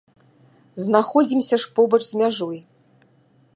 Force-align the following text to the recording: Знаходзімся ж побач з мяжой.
Знаходзімся 0.83 1.55
ж 1.63 1.71
побач 1.75 2.01
з 2.07 2.13
мяжой. 2.25 2.59